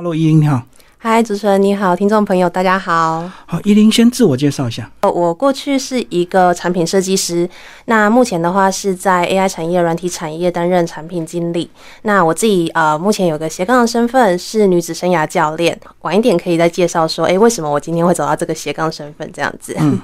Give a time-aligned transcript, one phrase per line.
[0.00, 0.62] Hello，依林你好。
[0.96, 3.30] 嗨，主持人你好，听众朋友大家好。
[3.44, 4.90] 好，依林先自我介绍一下。
[5.00, 7.46] 呃，我过去是一个产品设计师，
[7.84, 11.68] 那目前的话是在 AI 产业、软体产业担任产品经理。
[12.02, 15.78] 那我自己呃，目前有个斜杠的身份是女子生涯教练。
[16.00, 19.76] 晚一点可以再介绍说，哎，为什么我今天会走到这个斜杠身份这样子？
[19.78, 20.00] 嗯，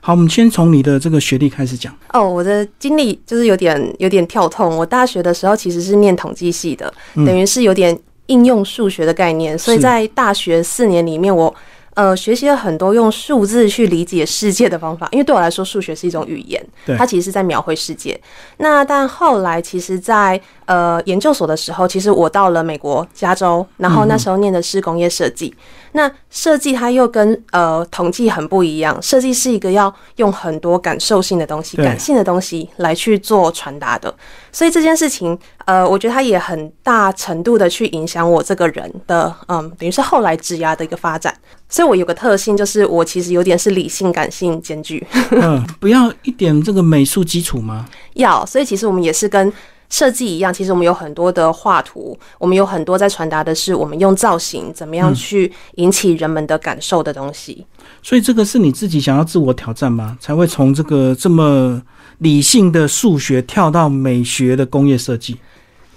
[0.00, 1.92] 好，我们先从你的这个学历开始讲。
[2.12, 4.76] 哦，我的经历就是有点有点跳痛。
[4.76, 7.98] 我大学的时候其实是念统计系的，等于是有点。
[8.30, 11.52] 应用数学的概念，所以在大学四年里面，我
[11.94, 15.08] 呃学习了很多用数字去理解世界的方法。
[15.10, 16.64] 因为对我来说，数学是一种语言，
[16.96, 18.18] 它其实是在描绘世界。
[18.58, 25.52] 那但后来，其实，在呃研究所的时候，其实我到了美国加州，然后那时候念的是工业设计。
[25.92, 34.14] 那设计它又跟呃统计很不一样，设计是一个要用很多感受性的东西、感性的东西来去做传达的，
[34.52, 41.34] 所以这件事情，呃，我觉得它也很大程度的去影响我这个人的，嗯，等于是后来职涯的一个发展。
[41.68, 45.06] 所以我有个特性，就是我其实有点是理性感性兼具。
[45.30, 47.86] 嗯，不要一点这个美术基础吗？
[48.14, 49.52] 要，所以其实我们也是跟。
[49.90, 57.66] 设计一样，其实我们有很多的画图，我们有很多在传达的是我们用造型怎么样去引起人们的感受的东西。
[58.02, 60.16] 所以这个是你自己想要自我挑战吗？
[60.20, 61.82] 才会从这个这么
[62.18, 65.36] 理性的数学跳到美学的工业设计？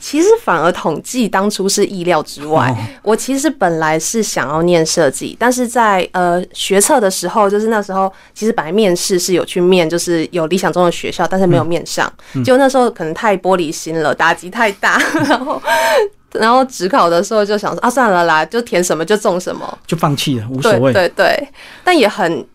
[0.03, 2.75] 其实反而统计当初是意料之外。
[3.03, 12.11] 我其实本来是想要念设计，但是在呃学测的时候，就是那时候其实本来面试是有去面，就是有理想中的学校，但是没有面上。
[12.43, 15.61] 就那时候可能太玻璃心了，打击太大，然后
[16.33, 20.91] 然后职考的时候就想说啊算了啦，就填什么就中什么，就放弃了，无所谓。
[20.91, 21.47] 对对，
[21.81, 22.45] 但也很。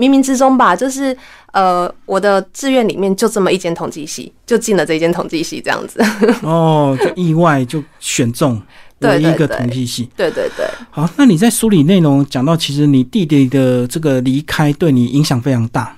[0.00, 1.14] 冥冥之中吧，就是
[1.52, 6.02] 呃，我的志愿里面就这么一间统计系，就进了这间统计系这样子。
[6.42, 8.58] 哦，就意外就选中
[9.00, 10.08] 唯一个统计系。
[10.16, 10.66] 对对对。
[10.90, 15.94] 好，那你在梳理内容讲到，其实你弟弟的这个离开对你影响非常大。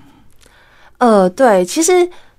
[0.99, 1.93] 呃，对，其实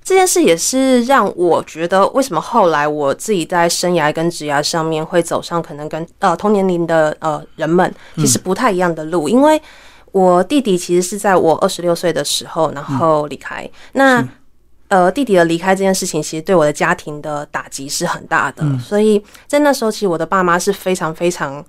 [0.04, 9.62] 这件事也是让我觉得，为什么后来我自己在生涯跟职涯上面会走上可能跟呃同年龄的呃人们其实不太一样的路，因为。
[10.14, 13.68] 我弟弟其实是在我二十六岁的时候，然后离开。
[13.94, 14.24] 那
[14.88, 18.64] 呃，弟弟的离开这件事情，其实对我的家庭的打击是很大的。
[18.78, 21.66] 所以在那时候，其实我的爸妈是非常非常，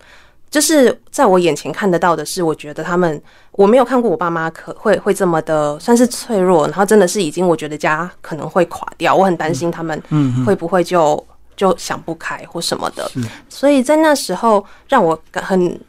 [0.51, 3.23] 就是在我眼前看得到的是，我觉得他们
[3.53, 9.99] 我没有看过我爸妈可会会这么的算是脆弱，然后真的是已经我觉得家可能会垮掉，我很担心他们
[10.45, 11.27] 会不会就
[11.57, 13.11] 就想不开或什么的。
[13.49, 15.81] 所以在那时候让我很。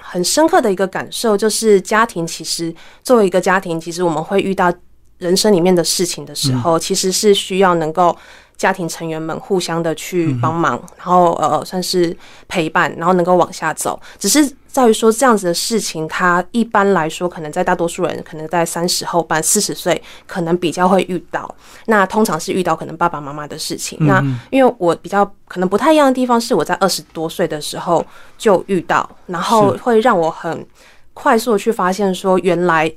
[0.00, 4.72] 很深刻的一个感受就是，家庭其实作为一个家庭，其实我们会遇到
[5.18, 8.16] 人生里面的事情的时候，其实是需要能够。
[8.56, 12.16] 家庭成员们互相的去帮忙，然后呃算是
[12.46, 14.00] 陪伴，然后能够往下走。
[14.16, 21.48] 只是在于说这样子的事情，它一般来说可能在大多数人可能在三十后半、四十岁可能比较会遇到。
[21.86, 23.96] 那通常是遇到可能爸爸妈妈的事情。
[24.00, 24.20] 那
[24.50, 28.04] 因为我比较可能不太一样的地方是，我在二十多岁的时候
[28.36, 30.66] 就遇到，然后会让我很
[31.12, 32.92] 快速的去发现说原来。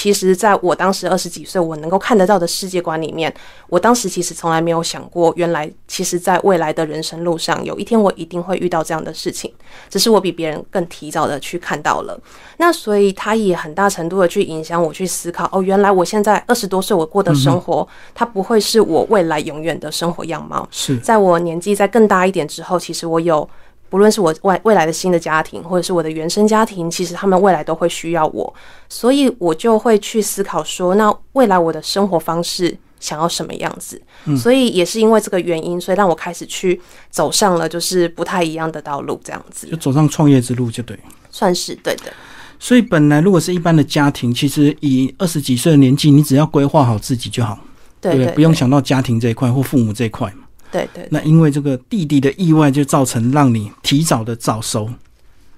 [0.00, 3.30] 其实，在我当时二十几岁，我能够看得到的世界观里面，
[3.68, 9.52] 我当时其实从来没有想过，原来其实，在未来的人生路上，有一天我一定会遇到这样的事情，
[9.90, 12.18] 只是我比别人更提早的去看到了。
[12.56, 20.66] 那所以，它也很大程度的去影响我去思考，哦，原来我现在二十多岁，我过的生活，它不会是我未来永远的生活样貌。
[20.70, 23.46] 是在我年纪再更大一点之后，其实我有。
[23.90, 28.54] 不论是我未未来的新的家庭，或者是我的原生家庭，其实他们未来都会需要我，
[28.88, 34.00] 所以我就会去思考说，那未来我的生活方式想要什么样子？
[34.38, 36.80] 所以也是因为这个原因，所以让我开始去
[37.10, 40.98] 走上了就是不太一样的道路，这样子就走上创业之路，就对，
[41.30, 42.12] 算是对的。
[42.58, 47.58] 所以本来如果是一般的家庭，其实以二十几岁的年纪，你只要规划好自己就好，
[48.00, 50.32] 对对，不用想到家庭这一块或父母这一块。
[50.70, 54.88] 对对，那因为这个弟弟的意外，就造成让你提早的早熟。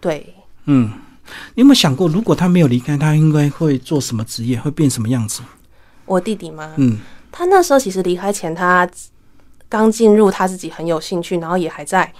[0.00, 0.34] 对，
[0.64, 0.90] 嗯，
[1.54, 5.42] 你有没有想过，如果他没有离开，他应该会做什么职业，会变什么样子？
[6.06, 6.72] 我弟弟吗？
[6.76, 6.98] 嗯，
[7.30, 8.88] 他那时候其实离开前，他
[9.68, 12.12] 刚进入他自己很有兴趣，然后也还在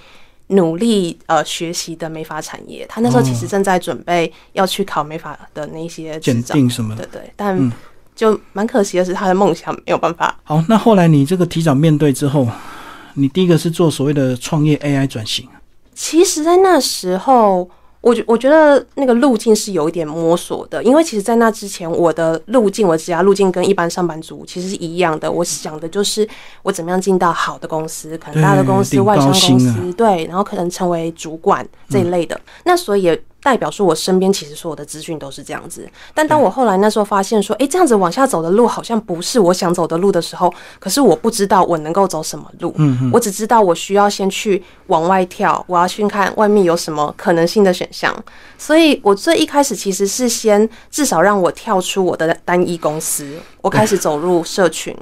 [0.48, 2.86] 努力呃学习的美发产业。
[2.88, 7.72] 他那时候其实正在准备要去考美发的那些鉴定什么的，对对，但
[8.14, 10.38] 就蛮可惜的是，他的梦想没有办法。
[10.44, 12.46] 好，那后来你这个提早面对之后。
[13.14, 15.48] 你第一个是做所谓的创业 AI 转型。
[15.94, 17.68] 其实，在那时候，
[18.00, 25.30] 我觉我觉得那个路径是有一点摸索的，因为其实，在那之前，我的路径，我职涯路径跟一般上班族其实是一样的。
[25.30, 26.26] 我想的就是
[26.62, 32.40] 我怎么样进到好的公司，可能大的公司、外商公司，对，然后可能成为主管这一类的。
[32.64, 33.18] 那所以。
[33.42, 35.88] 代表说，我身边其实所有的资讯都是这样子。
[36.14, 42.72] 但当我后来那时候发现说，哎，这样子往下走的路好像不是我想走的路的时候，可是我不知道我能够走什么路。
[42.76, 48.14] 嗯我只知道我需要先去往外跳，我要去看外面有什么可能性的选项。
[48.56, 54.96] 所以我最一开始其实是先至少让我跳出我的单一公司，我开始走入社群。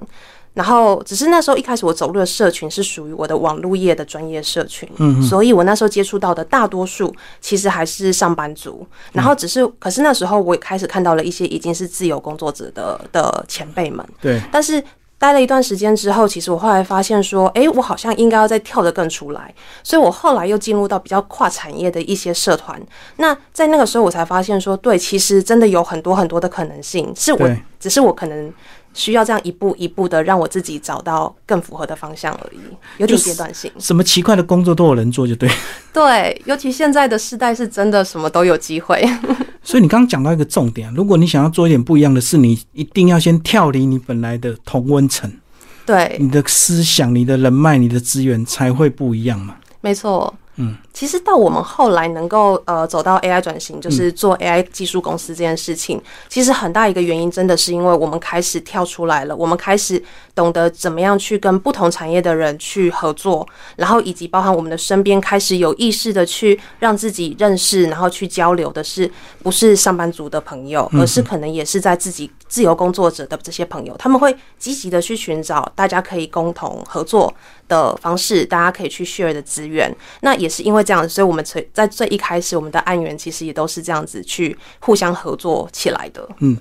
[0.53, 8.85] 然后，只是那时候一开始我走入的社群是属于我的网络业的专业社群，嗯，所以我那时候接触到的大多数其实还是上班族。
[9.13, 14.41] 然后只是，可是那时候我也开始看到了一些已经是自由工作者的的前辈们，对。
[14.51, 14.83] 但是
[15.19, 19.55] 待了一段时间之后，其实我后来发现说，哎，我好像应该要再跳得更出来。
[19.85, 22.81] 所以我后来又进入到比较跨产业的一些社团。
[23.19, 27.49] 那在那个时候，我才发现说，对，其实真的有很多很多的可能性，是我
[27.79, 28.53] 只是我可能。
[28.93, 32.59] 需要这样一步一步的让我自己找到更符合的方向而已，
[32.99, 33.71] 有点阶段性。
[33.79, 35.49] 什么奇怪的工作都有人做，就对。
[35.93, 39.03] 对，尤其现在的时代是真的什么都有机会。
[39.63, 45.31] 所以你刚刚讲到一个重点，如果你想要做一点不一样的事，你一定要先跳离你本来的同温层。
[45.87, 49.57] 对，你的思想、你的人脉、你的资源才会不一样嘛。
[49.81, 50.33] 没错。
[50.57, 55.99] 嗯，其实到我们后来能够呃走到 AI 转型，就是做 AI 技术公司这件事情，
[56.29, 60.03] 其实很大一个原因真的是因为我们开始跳出来了，我们开始
[60.35, 69.11] 懂得怎么样去跟不同产业的人去合作，然后以及包含我们的身边开始有意识的去让自己认识，然后去交流的是
[69.43, 77.33] 不是上班族的朋友，而是可能也是在自己自由工作者的这些朋友，他们会积极的去寻找大家可以共同合作
[77.69, 80.51] 的方式，大家可以去 share 的资源，那也。
[80.51, 86.29] 是因为这样，所以我们从在最一开始，我们的案源其实也都是这样子去互相合作起来的。
[86.41, 86.59] 嗯，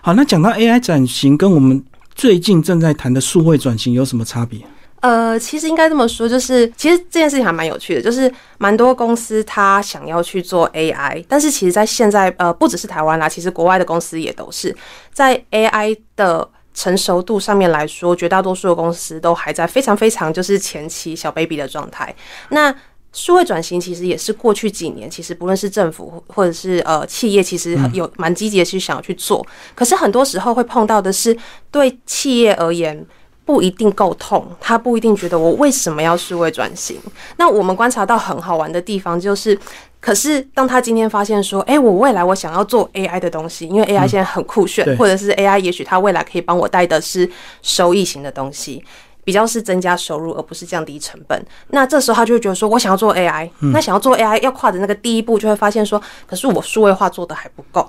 [0.00, 1.84] 好，那讲到 AI 转型，跟我们
[2.14, 4.60] 最近正在谈的数位转型有什么差别？
[5.00, 14.76] 呃，其实应该这么说，就是其实这件事情还蛮有趣的，就是蛮多公司它想要去做 AI，但是其实，在现在呃，不只是台湾啦，其实国外的公司也都是
[15.12, 16.48] 在 AI 的。
[16.74, 22.14] 成熟度上面来说，绝大多数的公司都还在非常非常就是前期小 baby 的状态。
[22.48, 22.74] 那
[23.12, 29.46] 数位转型其实也是过去几年，其实不论是政府或者是呃企业，其实有蛮积极的去想要去做。
[29.74, 31.36] 可是很多时候会碰到的是，
[31.70, 33.04] 对企业而言
[33.44, 36.96] 不一定够痛，他不一定觉得我为什么要数位转型。
[37.36, 39.58] 那我们观察到很好玩的地方就是，
[40.00, 47.28] 可是当他今天发现说，哎，我未来我想要做 AI 的东西，因为 AI 现在很酷炫，或者是 AI 也许它未来可以帮我带的是
[47.60, 48.82] 收益型的东西。
[49.24, 51.40] 比较是增加收入，而不是降低成本。
[51.68, 57.88] 那这时候他就会觉得说，我想要做 AI，那想要做 AI 要跨的那个第一步，就会发现说，可是我数位化做的还不够。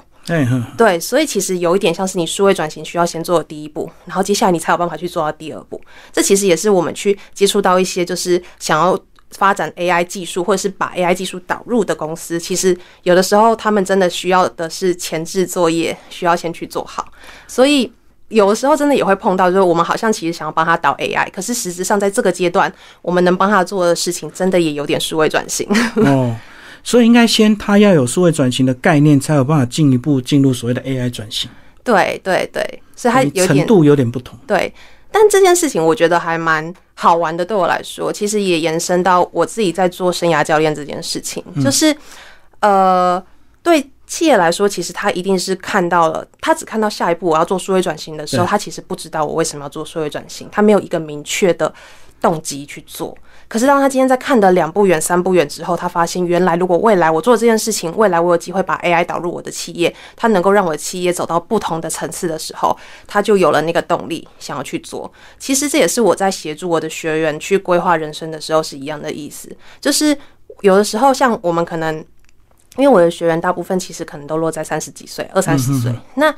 [0.78, 5.82] 对，所以其实有一点像是你数位转型需要先做的第一步，然后接下来你才有办法去做到第二步。
[6.14, 8.98] 这其实也是我们去接触到一些就是想要
[9.32, 17.06] 发展 AI 技术，或者是把 AI 技术导入的公司，其实有的时候他们真的需要的是前置作业，需要先去做好。
[17.48, 17.92] 所以。
[18.34, 22.72] 有的时候真的也会碰到，就是我们好像其实想要帮他导 AI，可是实质上在这个阶段，
[23.02, 25.68] 我们能帮他做的事情，真的也有点数位转型。
[26.06, 26.36] 哦，
[26.84, 31.50] 所以应该先他要有数位转型的概念，才有办法进一步进入所谓的 AI 转型。
[31.84, 34.38] 对对对，所以它有程度有点不同。
[34.48, 34.74] 对，
[35.12, 37.46] 但这件事情我觉得还蛮好玩的。
[37.46, 41.96] 对我来说，其实也延伸到我自己在做生涯教练这件事情，就是
[42.60, 43.24] 呃，
[43.62, 43.90] 对。
[44.14, 51.74] 企业来说，其实他一定是看到了，他只看到下一步我要做数位转型的时候，他其实不知道我为什么要做数位转型，他没有一个明确的
[52.22, 53.18] 动机去做。
[53.48, 62.78] 可是当他今天在看的两步远、三步远之后，他发现原来如果未来我做这件事情，未来我有机会把 AI 导入我的企业，它能够让我的企业走到不同的层次的时候，
[63.08, 65.12] 他就有了那个动力想要去做。
[65.40, 69.50] 其实这也是我在协助我的学员去规划人生的时候是一样的意思，
[69.82, 70.16] 就是
[70.62, 72.06] 有的时候像我们可能。
[72.78, 75.94] 因为我的学员大部分其实可能都落在三十几岁、二三十岁。
[76.16, 76.34] 那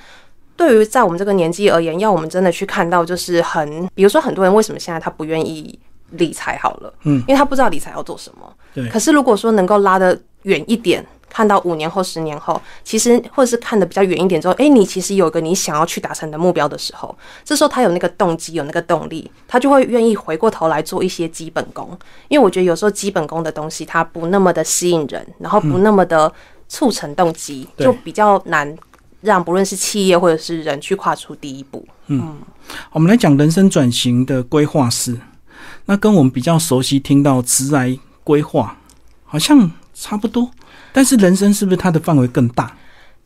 [0.55, 5.77] 对于在我们这个年纪而言，要我们真的去看到，就是很，比如说很多人为什么现在他不愿意
[6.11, 8.53] 理财好了，嗯，因为他不知道理财要做什么。
[8.73, 8.87] 对。
[8.89, 11.05] 可是如果说能够拉得远一点。
[11.35, 17.13] 看到五年后、十年后，其实或者是看的比较远一点之后，哎，你其实有个你想要去达成的目标的时候，
[17.43, 21.89] 这时候他有那个动机，有那个动力，他就会愿意回过头来做一些基本功。
[22.29, 26.31] 因为我觉得有时候基本功的东西，它不那么的吸引人，然后不那么的
[26.69, 28.73] 促成动机，就比较难
[29.19, 31.85] 让不论是企业或者是人去跨出第一步。
[32.07, 32.37] 嗯，
[32.93, 35.19] 我们来讲人生转型的规划师，
[35.87, 38.77] 那跟我们比较熟悉听到职来规划，
[39.25, 39.69] 好像。
[39.95, 40.47] 差不多。
[40.93, 42.71] 但是人生是不是它的范围更大？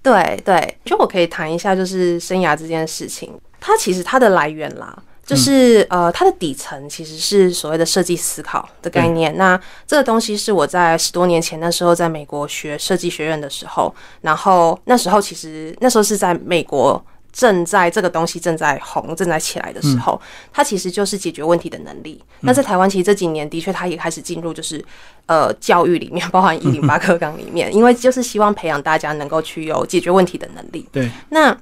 [0.02, 9.36] 对对，就我可以谈一下，就是生涯这件事情，它其实它的来源啦，就是呃，它的底层其实是所谓的设计思考的概念。
[9.36, 17.04] 那这个东西是我在十多年前那时候在美国学设计学院的时候，然后那时候其实那时候是在美国。
[17.40, 20.20] 正在这个东西正在红、正在起来的时候，
[20.52, 22.22] 它其实就是解决问题的能力。
[22.42, 24.84] 那在台湾，其实这几年的确，它也开始进入就是
[25.26, 30.86] 呃教育里面， 包含一零八课纲里面，因为就是希望培养大家能够去有解决问题的能力。
[30.92, 31.58] 对，那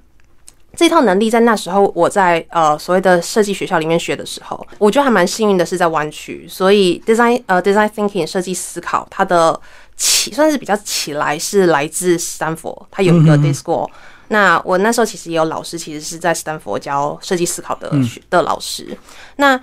[0.75, 9.60] 这套能力在那时候我在呃所谓的设计学校里面学的时候，我觉得还蛮幸运的，是在湾区，所以 design 呃 design thinking 设计思考它的
[9.96, 13.88] 起算是比较起来是来自斯坦福，它有一个 school。
[14.29, 18.98] 那我那时候其实也有老师，其实是在斯坦福教设计思考的学的老师。
[19.38, 19.60] 那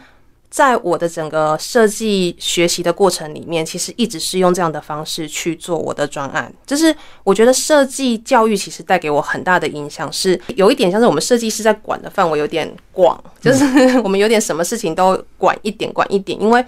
[0.48, 6.52] 在我的整个设计学习的过程里面，其实一直是用这样的方式去做我的专案。
[6.64, 6.94] 就是
[7.24, 13.64] 我觉得设计教育其实带给我很大的影响，是有一点像是我们设计师在管的范围有点广，就是
[13.98, 16.40] 我们有点什么事情都管一点，管一点。
[16.40, 16.64] 因为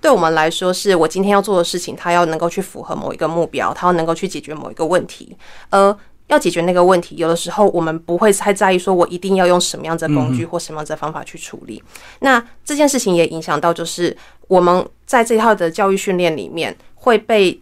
[0.00, 5.36] 对我们来说，是我今天要做的事情，它要能够去符合某一个目标，它要能够去解决某一个问题，
[5.68, 5.94] 而。
[6.28, 11.82] 要解决那个问题，有的时候我们不会太在意，说我一定要用什么样的工具或什么样的方法去处理。
[12.20, 14.16] 那这件事情也影响到，就是
[14.46, 17.60] 我们在这套的教育训练里面会被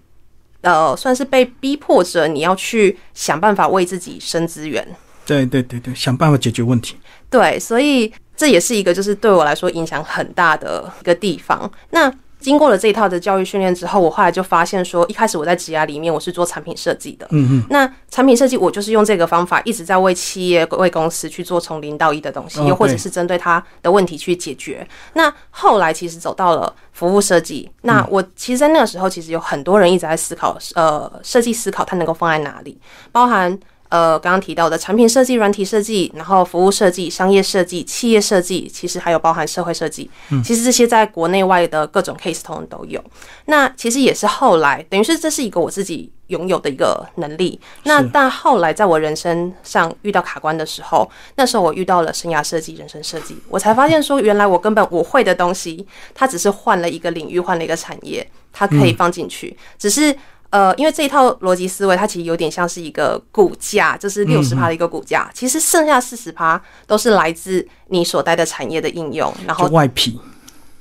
[0.61, 4.87] 呃，算是被逼迫着你要去想办法为自己生资源。
[5.25, 6.97] 对对对对，想办法解决问题。
[7.31, 11.71] 对，所以这也是一个就是对我来说影响很大的一个地方。
[11.91, 12.13] 那。
[12.47, 24.87] 经过了这一套的教育训练之后，我后来就发现说，一开始我在职涯里面我是做产品设计的，嗯嗯，那产品设计我就是用这个方法一直在为企业、为公司去做从零到一的东西，又或者是针对他的问题去解决。
[25.15, 32.79] 那后来其实走到了服务设计，那我其实，在那个时候其实有很多人一直在思考，呃，设计思考它能够放在哪里，
[33.11, 33.59] 包含。
[33.89, 40.11] 呃，刚刚提到的产品设计、软体设计，然后服务设计、商业设计、企业设计，其实还有包含社会设计。
[40.31, 43.03] 嗯，其实这些在国内外的各种 case 通都有。
[43.47, 47.61] 那其实也是后来，等于是这是一个我自己拥有的一个能力。
[47.85, 60.17] 那但后来在我人生上遇到卡关的时候，那时候我遇到了生涯设计、人生设计，我才发现说，原来我根本我会的东西，它只是换了一个领域，换了一个产业，它可以放进去，只是。
[60.57, 65.31] 呃，因为这一套逻辑思维，它其实有点像是一个股价，就是六十趴的一个骨架。
[65.35, 70.19] 其实剩下四十趴都是来自你所待的产业的应用，然后外皮。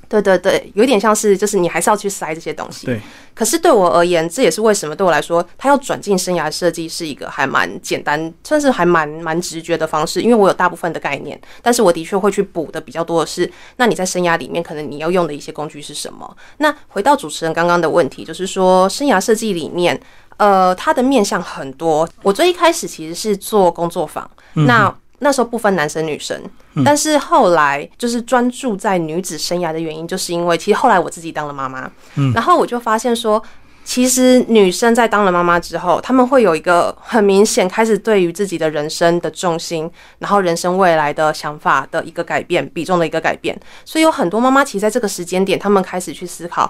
[0.08, 2.86] 对对对，有点像是，就是你还是要去塞这些东西。
[2.86, 3.02] 对。
[3.34, 10.22] 可是对我而言，这也是为什么对我来说，他要转进生涯设计是一个还蛮简单，算是还蛮蛮直觉的方式。
[10.22, 16.38] 因为我有大部分的概念，但是我的确会去补的比较多的是，那你在生涯里面可能你要用的一些工具是什么？
[16.60, 20.00] 那回到主持人刚刚的问题，就是说生涯设计里面，
[20.38, 22.08] 呃，它的面向很多。
[22.24, 24.96] 我最一开始其实是做工作坊，那。
[25.20, 26.40] 那时候不分男生女生，
[26.84, 31.90] 但是后来就是专注在女子生涯的原因，就是因为其实后来我自己当了妈妈，
[32.34, 33.42] 然后我就发现说，
[33.86, 46.70] 其实女生在当了妈妈之后，他们会有一个很明显开始对于自己的人生的重心，然后人生未来的想法的一个改变，比重的一个改变，所以有很多妈妈其实在这个时间点，他们开始去思考，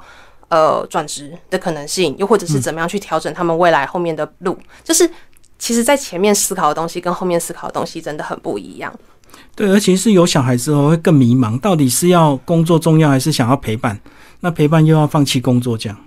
[0.50, 5.10] 呃，转职的可能性，又或者是怎么样去调整他们未来后面的路，就是。
[5.57, 8.93] 其实，在前面思考的东西跟后面思考的东西真的很不一样。
[9.55, 14.00] 对，而且是有小孩之后会更迷茫，到底是要工作重要，还是想要陪伴？
[14.41, 15.97] 那陪伴又要放弃工作，这样。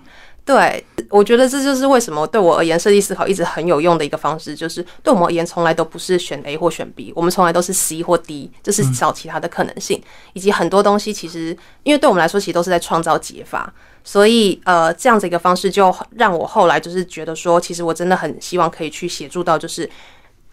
[0.45, 10.01] 对，我觉得这就是为什么对我而言，设计思考一直很有用的一个方式，就是对我们而言，从来都不是选 A 或选 B，我们从来都是 C 或 D，就是找其他的可能性，
[10.33, 13.71] 以及很多东西，其实因为对我们来说，其实都是在创造解法。
[14.03, 19.89] 所以，呃，这样子一个方式，就让我后来就是觉得说，其实我真的很希望可以去协助到，就是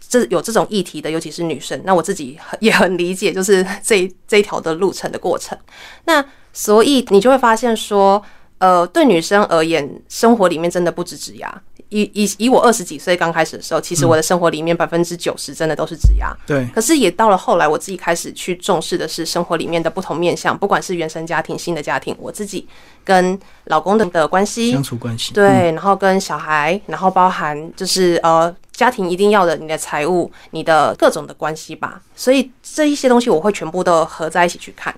[0.08, 1.80] 这有这种议题的，尤其是女生。
[1.84, 5.56] 那我自己也很理解，就是 这这一条的路程的过程。
[6.04, 8.22] 那所以你就会发现说，
[8.58, 11.62] 呃，对女生而言，生活里面真的不止指牙。
[11.90, 16.37] 以以以我二十几岁刚开始的时候，其实我的生活里面百分之九十真的都是指压。
[16.47, 16.66] 对。
[16.75, 22.66] 可是也到了后来，我自己开始去重视的是生活里面的不同面向，不管是原生家庭、新的家庭，我自己
[23.05, 32.00] 跟老公的的关系、相处关系，对，然后跟小孩，然后包含就是呃家庭一定要的你的财务、你的各种的关系吧。
[32.16, 34.95] 所以这一些东西我会全部都合在一起去看。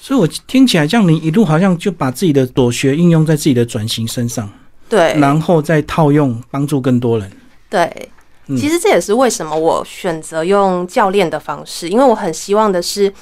[0.00, 4.48] 所以我听起来，这样你一路好像就把自己的所学应用在自己的转型身上。
[4.88, 7.30] 对，然后再套用帮助更多人。
[7.68, 8.10] 对，
[8.56, 13.12] 其实这也是为什么我选择用教练的方式，因为我很希望的是，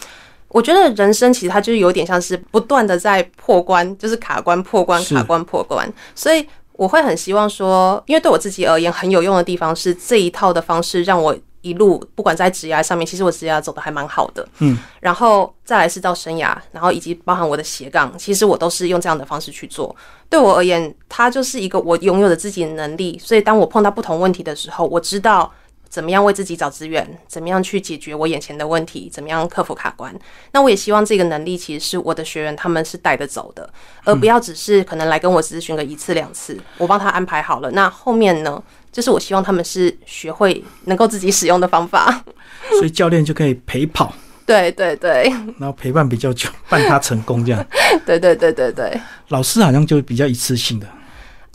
[0.48, 11.36] 我觉得人生其实它就是有点像是不断的在破关，就是卡关破关卡关破关，所以我会很希望说，因为对我自己而言很有用的地方是这一套的方式让我。
[11.66, 19.94] 一路不管在职涯上面，其实我职涯走的还蛮好的，嗯，然后再来是到生涯，然后以及包含我的斜杠，其实我都是用这样的方式去做。
[20.28, 25.52] 对我而言，它就是一个我拥有的自己的能力，所以当我碰到不同问题的时候，我知道
[25.88, 30.14] 怎么样为自己找资源，怎么样去解决我眼前的问题，怎么样克服卡关。
[30.52, 33.68] 那我也希望这个能力其实是我的学员他们是带着走的，
[34.04, 38.62] 而不要只是可能来跟我咨询个一次两次，我帮他安排好了，那后面呢？
[38.96, 42.24] 就是我希望他们是学会能够自己使用的方法，
[42.78, 44.10] 所以教练就可以陪跑，
[44.46, 47.62] 对对对，然后陪伴比较久，伴他成功这样。
[48.06, 48.98] 对对对对对，
[49.28, 50.86] 老师好像就比较一次性的，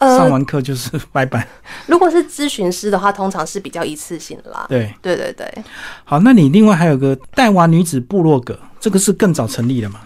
[0.01, 1.47] 上完课就是拜拜。
[1.87, 4.67] 如果是咨询师的话，通常是比较一次性啦。
[4.69, 5.51] 对对对对，
[6.03, 10.01] 好，那你另外还有个带娃女子部落格，这个是更早成立的嘛？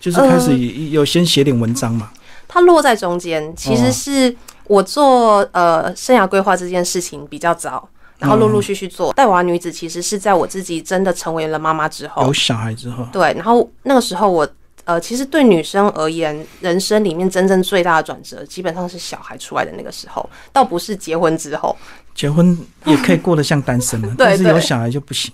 [0.00, 0.58] 就是开始
[0.90, 2.10] 有先写点文章嘛？
[2.48, 4.36] 它落在中间，其实是。
[4.66, 14.48] 我做呃生涯规划这件事情比较早，然后陆陆续续做带娃女子，其实是在我自己真的成为了妈妈之后，有小孩之后，对，然后那个时候我
[14.84, 21.74] 呃，其实对女生而言，人生里面真正最大的转折，基本上是小孩出来的那个时候，倒不是结婚之后，
[22.14, 25.32] 结婚也可以过得像单身了， 但是有小孩就不行。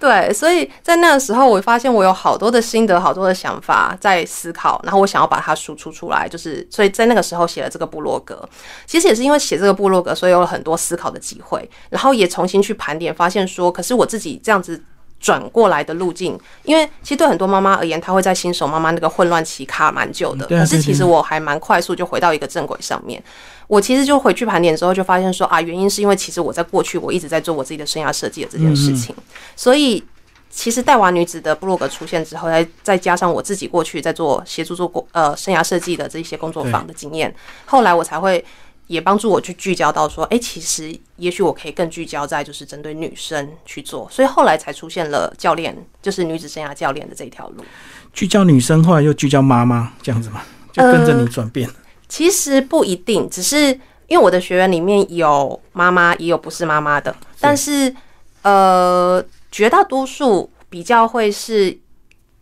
[0.00, 8.46] 对，所以在那个时候，我发现我有好多的心得，好多的想法在思考，然后我想要把它输出出来，就是所以在那个时候写了这个部落格。
[8.86, 14.82] 其实也是因为写这个部落格，所以有了很多思考的机会，然后也重新去盘点，发现说，可是我自己这样子。
[15.24, 20.44] 转过来的路径，因为其实对很多妈妈而言，她会在新手妈妈那个混乱期卡蛮久的。
[20.46, 23.22] 可是其实我还蛮快速就回到一个正轨上面。
[23.66, 29.16] 我其实就回去盘点之后，就发现说啊，原因是因为其实我在过去我一直在做我自己的生涯设计的这件事情。
[29.56, 30.04] 所以
[30.50, 38.44] 其实带娃女子的部落格出现之后，再再加上我自己过去在做协助做过呃生涯设计的这些工作坊的经验，后来我才会。
[38.86, 47.64] 也帮助我去聚焦到说，哎，其实也许我可以更聚焦在就是针对女生去做，所以后来才出现了教练，就是女子生涯教练的这条路。
[48.12, 51.68] 聚焦女生，后来又聚焦妈妈，这样子嘛，就跟着你转变。
[52.08, 53.68] 其实不一定，只是
[54.06, 57.94] 因为我的学员里面有妈妈，也有不是妈妈的，但是
[58.42, 61.76] 呃，绝大多数比较会是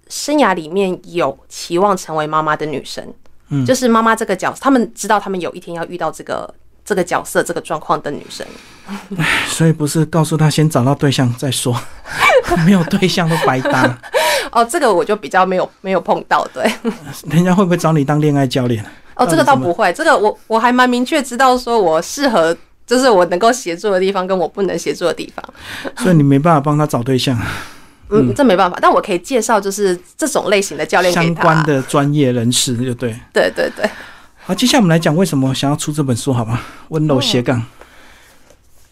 [0.09, 3.15] 生涯里面有期望成为妈妈的女生。
[3.67, 6.53] 就是妈妈这个角色，他们知道他们有一天要遇到这个
[6.85, 8.47] 这个角色、这个状况的女生。
[9.47, 11.75] 所以不是告诉他先找到对象再说，
[12.67, 13.99] 没有对象都白搭。
[14.51, 16.71] 哦，这个我就比较没有没有碰到，对。
[17.31, 18.85] 人家会不会找你当恋爱教练？
[19.15, 22.55] 哦，这个倒不会，这个我我还蛮明确知道，说我适合，
[22.87, 25.45] 就是我能够协助的地方，跟我不能协助的地方。
[25.99, 27.39] 所以你没办法帮他找对象。
[28.11, 33.19] 嗯，这没办法，但我可以介绍，就是这种类型的教练相关的专业人士，就对。
[33.33, 33.89] 对对对。
[34.45, 36.61] 好，接下来我们来讲为什么想要出这本书，好吗？
[36.89, 37.63] 温柔斜杠。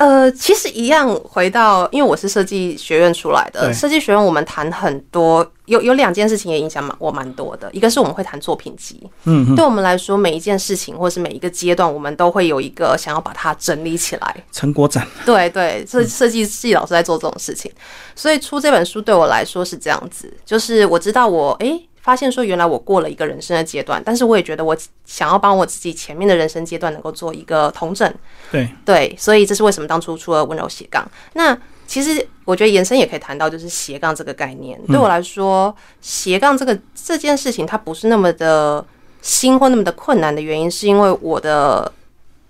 [0.01, 7.69] 呃，其实一样，回到因为我是设计学院出来的，设计学院我们谈很多，有有两件事情也影响蛮我蛮多的。
[7.71, 15.07] 一个是我们会谈作品集，嗯，对我们来说，每一件事情或者是每一个阶段，我们都会有一个想要把它整理起来，成果展。
[15.27, 17.71] 对对，设设计系老师在做这种事情，
[18.17, 21.79] 所以出这本书对我来说是这样子，就是我知道我哎。
[22.01, 28.13] 发现说，原来我过了一个人生的阶段，但是我也觉得我想要帮我自己前面的人生阶段能够做一个同整。
[28.51, 31.09] 对对，所以这是为什么当初出了温柔斜杠。
[31.35, 34.81] 那其实我觉得延伸也可以谈到，就是斜杠这个概念。
[34.87, 38.85] 对我来说，斜杠这个这件事情它不是那么的
[39.21, 41.93] 新或那么的困难的原因，是因为我的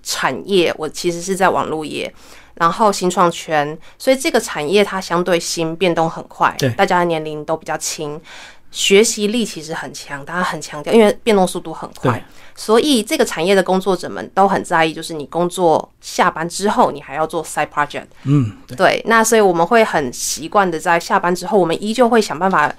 [0.03, 2.13] 产业我其实是在网络业，
[2.55, 8.21] 然后新创圈，所以这个产业它相对新，变动很快，对大家的年龄都比较轻。
[8.71, 18.05] 学习力其实很强，大家很强调，因为变动速度很快，所以这个产业的工作者们都很在意，就是你工作下班之后，你还要做 side project。
[18.23, 19.03] 嗯，对。
[19.07, 22.73] 那所以我们会很习惯的在下班之后，我们依旧会想办法，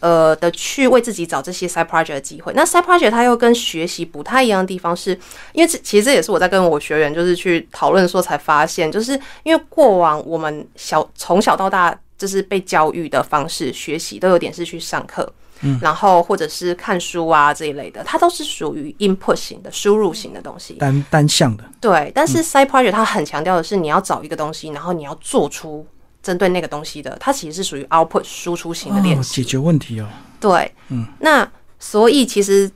[0.00, 2.52] 呃的去为自己找这些 side project 的机会。
[2.54, 5.18] 那 side project 它又跟学习不太一样的地方，是
[5.52, 11.98] 因为这其实这也是我在跟我学员就是去讨论说才发现，就是因为过往我们小从小到大。
[12.18, 21.64] 就是被教育的方式，学习都有点是去上课，嗯，然后或者是看书啊这一类的，它都是属于 input 型的输入型的东西，单单向的。
[21.80, 25.86] 对，但是 side project 它很强调的是你要找一个东西，然后你要做出
[26.22, 30.06] 针对那个东西的，它其实是属于 output 输出型的练习，解决问题哦。
[30.40, 32.70] 对，嗯，那所以其实。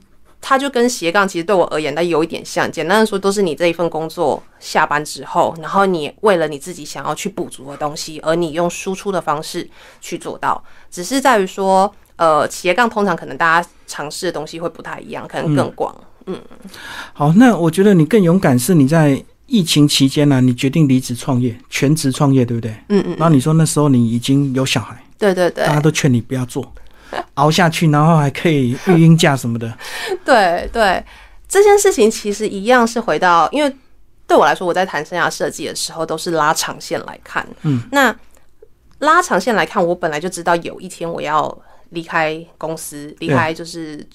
[0.45, 2.69] 它就跟斜杠其实对我而言，它有一点像。
[2.69, 9.65] 简单的说，都是你这一份工作下班之后，然后你为了你自己想要去补足的东西，而你用输出的方式
[10.01, 10.61] 去做到。
[10.91, 11.89] 只是在于说，
[12.23, 15.93] 呃，斜杠通常可能大家尝试的东西会不太一样，可能更广。
[16.25, 16.41] 嗯，
[17.11, 22.71] 好，那我觉得你更勇敢是你在疫情期间呢、你决定离职创业，全职创业，对不对？
[22.87, 26.65] 嗯嗯，然后你说那时候你已经有小孩，对对对大家都劝你不要做，
[27.35, 29.77] 熬下去，然后还可以育婴假什么的。
[30.23, 31.03] 对对，
[31.49, 33.75] 这件事情其实一样是回到，因为
[34.25, 37.45] 对我来说，我在谈生涯设计的时候都是拉长线来看。
[37.63, 38.15] 嗯，那
[38.99, 41.53] 拉长线来看，我本来就知道有一天我要
[41.93, 44.05] 离开公司，离开就是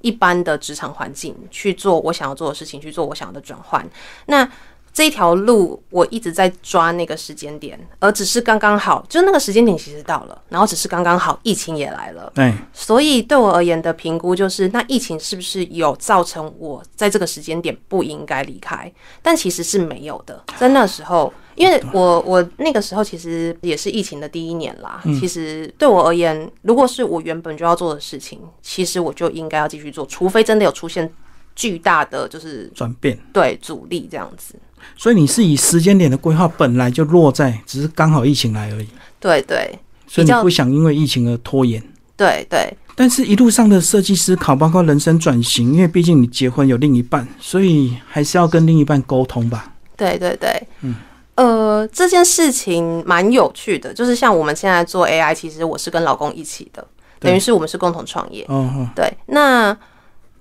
[0.00, 3.86] 一般的职场环境，去做我想要做的事情，去做我想要的转换。
[4.26, 4.48] 那
[4.94, 12.30] 这一条路我一直在抓那个时间点，而只是刚刚好，就那个时间点其实到了，然后只是刚刚好疫情也来了。
[12.32, 18.90] 对，所以对我而言的评估就是，那疫情是不是有造成我在这个时间点不应该离开？
[19.20, 25.02] 但其实是没有的，在那时候，因为我我那个时候其实也是疫情的第一年啦。
[25.20, 31.12] 其实对我而言，如果是我原本就要做的事情，其实我就应该要继续做，除非真的有出现
[31.56, 33.18] 巨大的就是转变。
[33.32, 34.54] 对阻力这样子。
[34.96, 38.88] 所以你是以时间点的规划本来就落在，只是刚好疫情来而已，
[39.20, 39.78] 对对。
[40.06, 41.82] 所以你不想因为疫情而拖延。
[42.16, 49.72] 对对，但是，一路上的设计思考，包括人生转型，因为毕竟你结婚有另一半，所以还是要跟另一半沟通吧。
[49.96, 50.94] 对对对，嗯，
[51.34, 56.86] 呃，这件事情蛮有趣的，就是像我们现在做 AI，其实我是跟老公一起的，
[57.18, 58.44] 等于是我们是共同创业。
[58.48, 59.76] 哦哦，对，那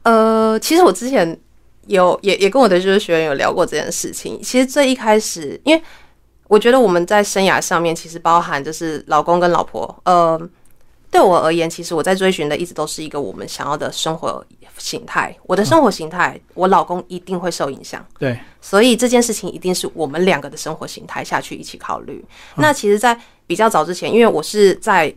[0.03, 1.35] 呃，其实我之前
[1.87, 4.41] 有也也跟我的就是学员有聊过这件事情。
[4.41, 5.83] 其实最一开始，因为
[6.47, 10.49] 我觉得我们在生涯上面，其实包含就是老公跟老婆，呃。
[11.11, 14.43] 对我而言，其实我在追寻的一直都是一个我们想要的生活
[14.79, 15.31] 形态。
[15.43, 18.03] 我的生活形态，我老公一定会受影响。
[18.17, 22.25] 对，所以这件事情一定是我们两个的生活形态下去一起考虑。
[22.55, 23.15] 那其实，在
[23.45, 25.13] 比较早之前，因为我是在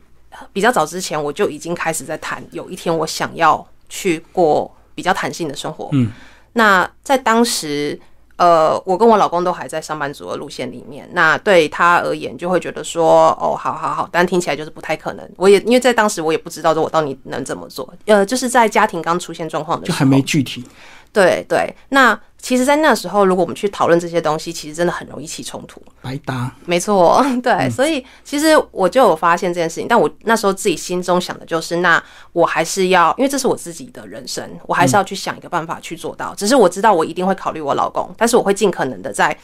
[0.52, 5.88] 比较早之前，我就已经开始在谈，有一天我想要去过比较弹性的生活。
[5.92, 6.12] 嗯，
[6.56, 8.00] 那在当时。
[8.38, 15.26] 呃，我跟我老公都还在上班族的路线里面，那对他而言就会觉得说，哦，好好好，但听起来就是不太可能。
[15.38, 20.62] 我也因为在当时我也不知道说我到底能怎么做，呃，就是在家庭刚出现状况的时候，就还没具体。
[21.16, 25.82] 对对，那其实，在那时候，如果我们去讨论这些东西，其实真的很容易起冲突。
[26.02, 32.00] 白搭，没错， 对，所以其实我就有发现这件事情，但我那时候自己心中想的就是，那
[32.32, 36.34] 我还是要，因为这是我自己的人生，我还是要去想一个办法去做到。
[36.34, 39.36] 只是我知道我一定会考虑我老公，但是我会尽可能的在，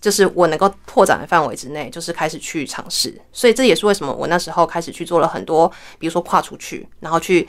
[0.00, 3.16] 就是我能够拓展的范围之内，就是开始去尝试。
[3.32, 7.48] 所以这也是为什么我那时候开始去做了很多，比如说跨出去，然后去。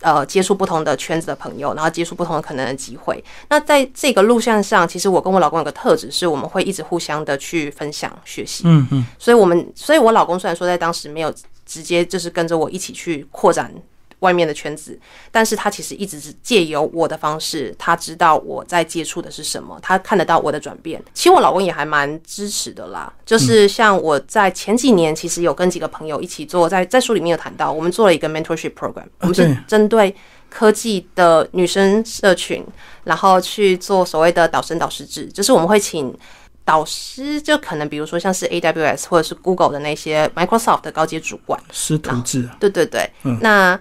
[0.00, 3.22] 呃，接触不同的圈子的朋友，然后接触不同的可能的机会。
[3.48, 8.62] 那在这个路线上，其实我跟我老公有个特质，是我们会一直互相的去分享学习。
[8.66, 11.32] 嗯嗯，所以我们，所以我老公虽然说在当时没有
[11.66, 13.72] 直接就是跟着我一起去扩展
[14.20, 14.98] 外面的圈子，
[15.30, 21.02] 但是他其实一直是借由我的方式，他知道我在接触的是什么，他看得到我的转变。
[21.12, 30.14] 其实我老公也还蛮支持的啦，就是像我在前几年，其实有跟几个朋友一起做，在在书里面有谈到，我们做了一个 mentorship program，我们是针对
[30.48, 32.64] 科技的女生社群，
[33.04, 36.16] 然后去做所谓的导生导师制，就是我们会请。
[36.62, 42.42] 导师就可能比如说像是 AWS 或者是 Google 的那些 Microsoft 的高阶主管，师徒制。
[42.44, 43.80] 啊，对对对，那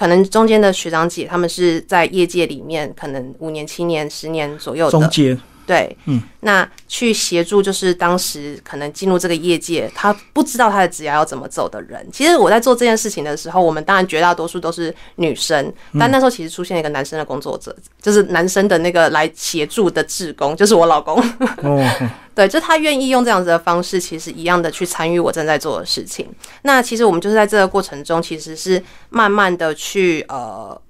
[0.00, 5.38] 可能中间的学长姐他们是在业界里面可能五年、七年、十年左右的，中间。
[5.66, 12.04] 对，嗯，那去协助就是当时可能进入这个业界，他不知道他的职业要怎么走的人。
[12.10, 21.22] 其实我在做这件事情的时候，我们当然绝大多数都是女生，但那时候其实出现一个男生的工作者，就是男生的那个来协助的志工，就是我老公。
[21.62, 21.86] 哦，
[22.40, 26.26] 对，就他愿意用这样子的方式，其实一样的去参与我正在做的事情。
[26.62, 30.80] 那其实我们就是在这个过程中，其实是慢慢的去呃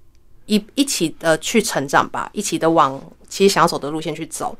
[0.46, 4.56] 一一起的去成长吧，一起的往其实想要走的路线去走。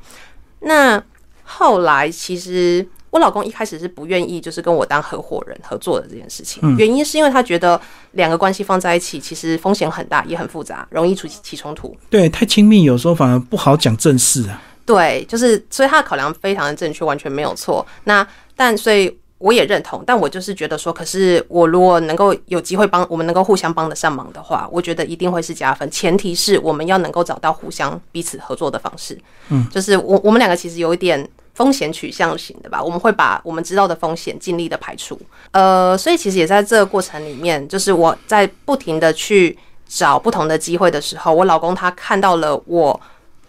[0.59, 1.01] 那
[1.45, 7.79] 后来其实我老公一开始是不愿意，就是跟我当合伙人合作的这件事情，原因是因为他觉得
[8.11, 11.95] 两个关系放在一起，其实风险很大，也很复杂，容易出起冲突。
[12.09, 14.61] 对，太亲密有时候反而不好讲正事啊。
[14.93, 17.85] 对，就是所以他的考量非常的正确，完全没有错。
[18.03, 18.27] 那
[18.57, 25.89] 但所以我也认同，但我就是觉得说，可是我如果能够有机会帮我们能够互相帮得上忙的话，我觉得一定会是加分。
[25.89, 29.17] 前提是我们要能够找到互相彼此合作的方式。
[29.47, 35.17] 嗯，就是我我们两个其实有一点风险取向型的吧，我们会把我们知道的风险尽力的排除。
[35.51, 42.99] 呃，所以其实也在这个过程里面，就是我在不停的去找不同的机会的时候，我老公他看到了我。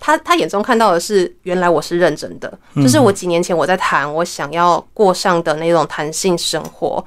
[0.04, 7.02] 他他眼中看到的是，原来我是认真的，就是我几年前我在谈我想要过上的那种弹性生活，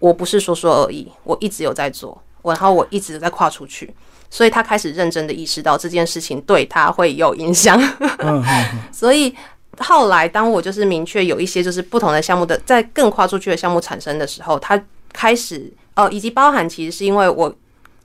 [0.00, 3.94] 我不是说说而已，我一直有在做，我然后我一直在跨出去，
[4.28, 7.80] 所以他开始认真的意识到这件事情对他会有影响。
[8.90, 9.32] 所以
[9.78, 14.82] 后来，当我就是明确有一些就是不同的项目的在更跨出去的项目产生的时候，他
[15.12, 17.54] 开始呃，以及包含其实是因为我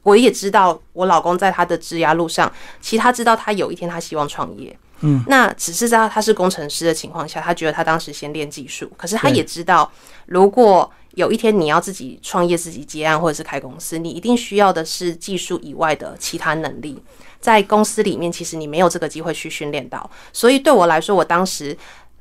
[0.05, 4.77] 我也知道我老公在他的职涯路上，其实他知道他有一天他希望创业。
[5.01, 9.91] 嗯，那只是在他是工程师的情况下，他觉得他当时先练技术，可是他也知道，
[10.27, 17.01] 如果有一天你要自己创业、自己接案或者是开公司，你一定需要的是技术以外的其他能力。
[17.39, 21.75] 在公司里面，其实你没有这个机会去训练到，所以对我来说，我当时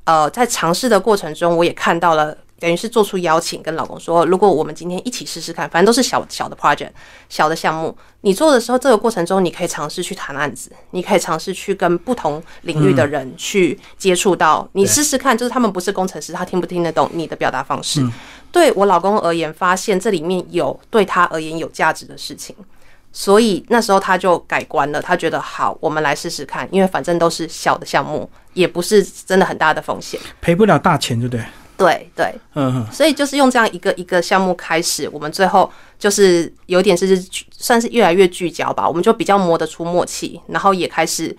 [0.04, 2.36] 呃在尝试的过程中，我也看到了。
[2.58, 6.90] 等于是做出邀请，跟老公说，如果我们今天一起试试看，反正都是小小的 project、
[7.28, 18.06] 小的项目，你做的时候，这个过程中你可以尝试去谈案子，你可以尝试去跟不同领域的人去接触到，你试试看，就是他们不是工程师，他听不听得懂你的表达方式。
[18.50, 22.54] 对我老公而言，发现这里面有对他而言有价值的事情，
[23.12, 30.20] 所以那时候他就改观了，他觉得好，我们来试试看，因为反正都是小的项目，也不是真的很大的风险。
[30.40, 31.44] 赔不了大钱，对不对？
[31.84, 37.16] 对对，嗯嗯所以就是用这样一个一个项目开始，我们最后就是有点是
[37.50, 41.36] 算是越来越聚焦吧，我们就比较磨得出默契，然后也开始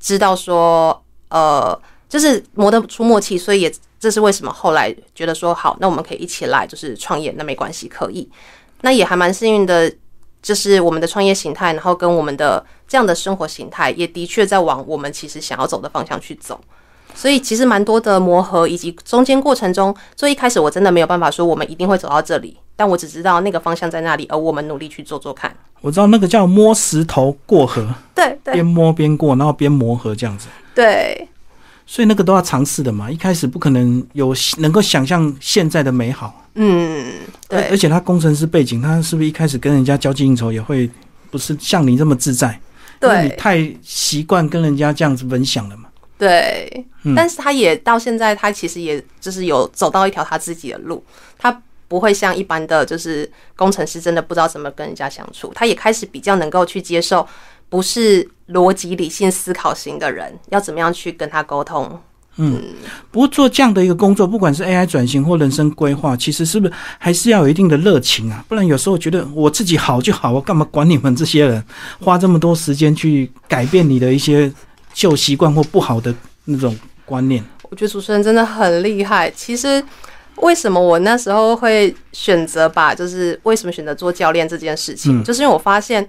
[0.00, 1.78] 知道说，呃，
[2.08, 8.28] 就是磨得出默契，所以也这是为什么后来觉得说好，那我们可以一起来就是创业，那没关系，可以，
[8.80, 9.92] 那也还蛮幸运的。
[10.42, 16.60] 就是我们的创业形态，然后跟我们的这样的生活形态，也的确在往我们其实想要走的方向去走。
[17.14, 25.54] 所以其实蛮多的磨合，以及中间过程中，最一开始我真的没有办法说我们一定会走到这里，但我只知道那个方向在那里，而我们努力去做做看。
[25.80, 30.48] 我知道那个叫摸石头过河，对对边摸边过，然后边磨合这样子。
[30.74, 31.28] 对
[31.84, 36.46] 所以那个都要尝试的嘛，一开始不可能有能够想象现在的美好。
[36.54, 37.04] 嗯，
[37.48, 40.88] 对而且他工程师背景，他是不是一开始跟人家交际应酬也会
[41.30, 42.58] 不是像你这么自在？
[43.02, 45.88] 因为你对太习惯跟人家这样子分享了嘛。
[46.22, 51.02] 对嗯，但是他也到现在，他其实也就是有走到一条他自己的路，
[51.36, 55.50] 他不会像一般的就是工程师，真的不知道怎么跟人家相处。
[55.52, 57.26] 他也开始比较能够去接受，
[57.68, 62.00] 不是逻辑理性思考型的人，要怎么样去跟他沟通。
[62.36, 62.62] 嗯
[63.10, 68.44] 不过做这样的一个工作，不管是 AI 转型或人生规划，其实是不是还是要有一定的热情啊？
[68.48, 71.62] 不然有时候觉得我自己好就好，我干嘛管你们这些人？
[72.00, 74.50] 花这么多时间去改变你的一些
[74.92, 77.44] 旧习惯或不好的那种观念。
[77.70, 79.30] 我觉得主持人真的很厉害。
[79.30, 79.82] 其实
[80.36, 86.06] 为什么我那时候会选择把，就是为什么选择做教练这件事情，嗯就是因为我发现。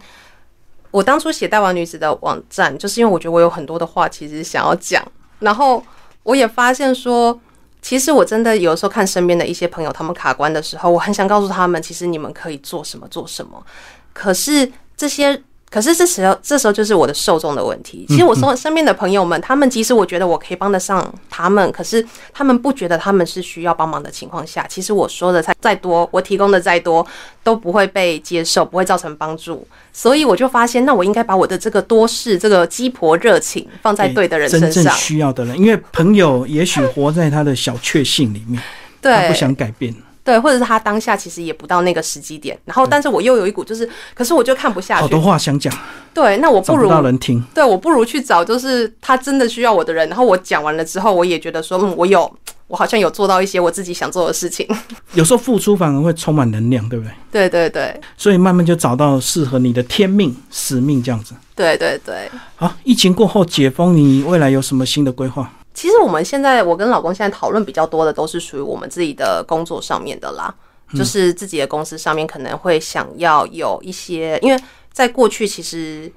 [0.91, 5.04] 我当初写大王女子的网站，就是因为我觉得我有很多的话其实想要讲，
[5.39, 5.84] 然后
[6.22, 7.41] 我也发现说，
[7.82, 13.65] 其实我真的有时候看身边的一些朋友他们卡关的时候，我很想告诉他们，其实你们可以做什么做什么，
[14.13, 15.41] 可是这些。
[15.73, 18.05] 可是这时候，这时候就是我的受众的问题。
[18.07, 27.03] 其实我身身边的朋友们，他们即使我觉得我可以帮得上他们，可是他们不觉得他们是需要帮忙的情况下，其实我说的再再多，我提供的再多，
[27.43, 29.67] 都不会被接受，不会造成帮助。
[29.91, 34.93] 所以我就发现，那我应该把我的这个多事、这个鸡婆热情放在对的人身上真正。
[34.93, 38.62] 需要的人，因为朋友也许活在他的小确幸里面，
[39.01, 39.91] 他对，不想改变。
[40.23, 45.19] 对，或者是他当下其实也不到那个时机点，然后但是我又有一股就是，可是我就看不下去好多。
[45.19, 45.73] 话想讲，
[46.13, 47.43] 对，那我不不如听。
[47.53, 52.31] 对，我不如去找就是他真的需要我的人，然后我讲完了之后，我也觉得说，嗯，我有，
[52.67, 54.67] 我好像有做到一些我自己想做的事情。
[55.13, 57.13] 有时候付出反而会充满能量，对不对？
[57.31, 61.33] 对对对所以慢慢就找到适合你的天命、使命这样子。
[61.55, 62.29] 对对对。
[62.55, 65.51] 好，疫情过后解封，你未来有什么新的规划？
[65.73, 70.53] 其实我们现在，我跟老公现在讨论比较多的，都是属于我们自己的工作上面的啦，
[70.95, 76.12] 就是自己的公司上面可能会想要有一些，因为在过去其实。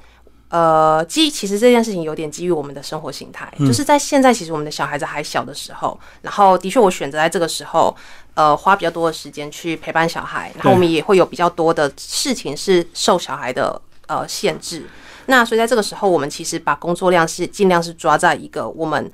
[0.49, 7.95] 呃，基其实这件事情有点基于我们的生活形态，就是在现在，其实我们的小孩子还小的时候，然后的确我选择在这个时候，
[8.35, 14.87] 呃，花比较多的时间去陪伴小孩，然后我们也会有比较多的事情是受小孩的呃限制。
[15.27, 19.11] 那所以在这个时候，我们其实把工作量是尽量是抓在一个我们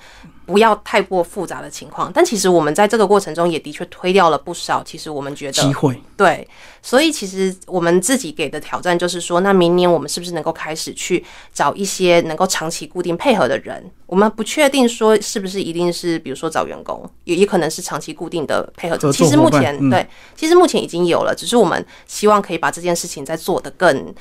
[0.52, 4.82] 不要太过复杂的情况，但其实我们在这个过程中也的确推掉了不少。
[4.84, 5.98] 其实我们觉得机会？
[6.14, 6.46] 对，
[6.82, 13.82] 所以其实我们自己给的挑战就是说，那明年我们是不是能够开始去找一些能够长期固定配合的人？
[14.04, 19.10] 我们不确定说是不是一定是，比如说找员工，也也可能是长期固定的配合者。
[19.10, 24.14] 其实目前对，其实目前已经有了，只是我们希望可以把这件事情再做得更。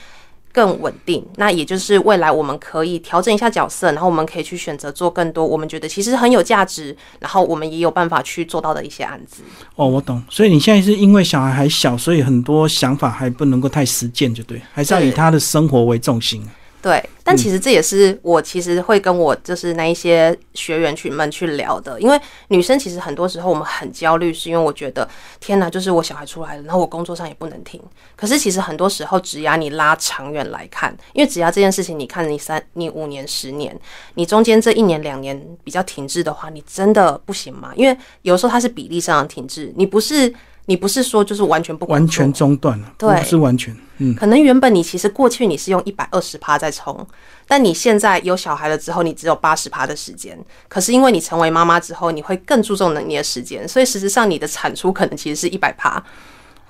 [0.52, 1.26] 更稳定。
[1.36, 9.44] 那也就是未来我们可以调整一下角色，然后我们可以去选择做更多我们觉得其实很有价值，然后我们也有办法去做到的一些案子。
[9.76, 10.22] 哦，我懂。
[10.30, 16.46] 所以你现在是因为小孩还小，所以很多想法还不能够太实践，就对，还是要以他的生活为重心。
[16.82, 25.08] 对，但其实这也是我其实会跟我就是那一些学员群们去聊的，因为女生其实很多时候我们很焦虑，是因为我觉得
[25.40, 27.80] 天哪，就是我小孩出来了，然后我工作上也不能停。
[28.16, 33.80] 可是其实很多时候，只要你拉长远来看，因为只要这件事情，你看你三、你五年、十年，
[34.16, 37.72] 你中间这一年、两年比较停滞的话，你真的不行吗？
[37.76, 40.34] 因为有时候它是比例上的停滞，你不是
[40.66, 47.06] 你不是说就是完全不完全中断了，对不是完全，嗯，可能原本你其实过去你是用一百二十趴在冲，
[47.48, 50.38] 但你现在有小孩了之后，你只有八十趴的时间。
[50.68, 56.02] 可是因为你成为妈妈之后，你会更注重你的时间，所以事实上你的产出可能其实是一百趴。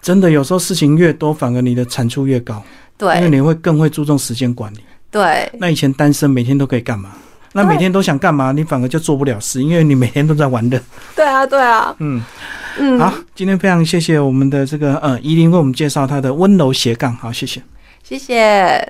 [0.01, 2.63] 真的有时候事情越多，反而你的产出越高，
[2.97, 4.80] 对因为你会更会注重时间管理。
[5.12, 7.12] 对那以前单身每天都可以干嘛？
[7.53, 10.81] 那每天都想干嘛，你反而就做不了事，因为你每天都在玩的。
[11.15, 12.21] 对啊对啊，嗯
[12.79, 17.61] 嗯，好，今天非常谢谢我们的这个呃依琳为我们介绍她的温柔斜杠，好，谢谢。
[18.03, 18.87] 谢谢。